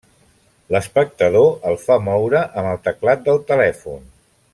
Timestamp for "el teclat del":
2.71-3.39